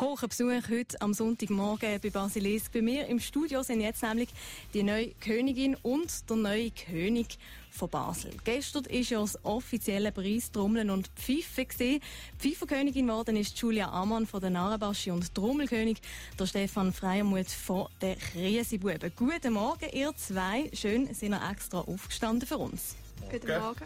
[0.00, 2.72] Hoher Besuch heute am Sonntagmorgen bei Basilisk.
[2.72, 4.30] Bei mir im Studio sind jetzt nämlich
[4.72, 7.38] die neue Königin und der neue König
[7.70, 8.30] von Basel.
[8.44, 11.66] Gestern war ja das offizielle Preis Trommeln und Pfeife.
[11.66, 12.00] Gewesen.
[12.38, 15.98] Pfeifferkönigin geworden ist Julia Amann von der Narabaschi und Trommelkönig
[16.38, 19.12] der Stefan Freiermuth von der Kriesibuben.
[19.14, 20.70] Guten Morgen, ihr zwei.
[20.72, 22.96] Schön, sind ihr extra aufgestanden für uns.
[23.30, 23.84] Guten Morgen.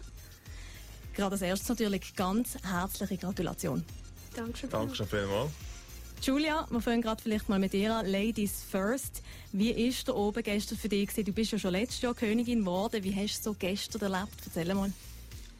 [1.16, 3.84] Gerade als erstes natürlich ganz herzliche Gratulation.
[4.34, 4.70] Dankeschön.
[4.70, 5.50] Dankeschön vielmals.
[6.22, 8.06] Julia, wir fangen gerade vielleicht mal mit dir an.
[8.06, 9.22] Ladies first.
[9.52, 11.10] Wie ist der oben gestern für dich?
[11.12, 13.04] Du bist ja schon letztes Jahr Königin geworden.
[13.04, 14.32] Wie hast du so gestern erlebt?
[14.46, 14.90] Erzähl mal.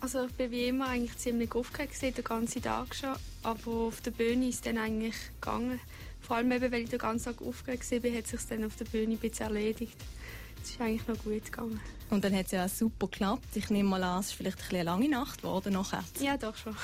[0.00, 4.10] Also ich bin wie immer eigentlich ziemlich aufgeregt den ganzen Tag schon, aber auf der
[4.10, 5.80] Bühne ist es dann eigentlich gegangen.
[6.20, 8.76] Vor allem eben, weil ich den ganzen Tag aufgeregt war, hat es sich dann auf
[8.76, 9.96] der Bühne ein bisschen erledigt.
[10.64, 11.78] Es ist eigentlich noch gut gegangen.
[12.08, 13.54] Und dann hat es ja auch super geklappt.
[13.54, 16.02] Ich nehme mal an, es ist vielleicht ein eine lange Nacht geworden nachher.
[16.20, 16.74] Ja, doch schon.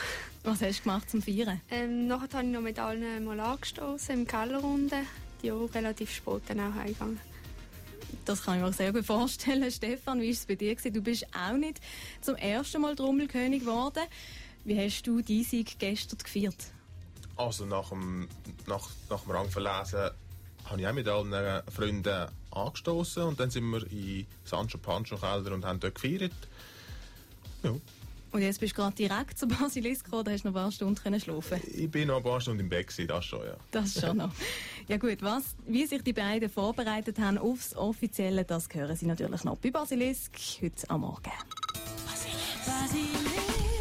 [0.44, 1.62] Was hast du gemacht zum Feiern?
[1.70, 4.98] Ähm, nachher habe ich noch mit allen mal angestoßen im Kellerrunde.
[5.42, 7.18] Die auch relativ spät dann auch heimgegangen.
[8.26, 9.70] Das kann ich mir sehr gut vorstellen.
[9.70, 10.76] Stefan, wie war es bei dir?
[10.76, 11.80] Du bist auch nicht
[12.20, 14.02] zum ersten Mal Trommelkönig geworden.
[14.64, 16.66] Wie hast du diesen Sieg gestern gefeiert?
[17.36, 18.28] Also nach dem,
[18.66, 20.10] nach, nach dem Rangverlesen
[20.66, 25.52] habe ich auch mit allen Freunden angestoßen und dann sind wir in Sancho Pancho Keller
[25.52, 26.32] und haben dort gefeiert.
[27.62, 27.74] Ja.
[28.32, 30.72] Und jetzt bist du gerade direkt zu Basilisk gekommen, da hast du noch ein paar
[30.72, 33.56] Stunden können schlafen Ich bin noch ein paar Stunden im Bett gewesen, das schon, ja.
[33.72, 34.30] Das schon noch.
[34.86, 39.44] Ja gut, was, wie sich die beiden vorbereitet haben aufs Offizielle, das hören Sie natürlich
[39.44, 41.32] noch bei Basilisk heute am Morgen.
[42.06, 42.66] Basilisk.
[42.66, 43.79] Basilisk.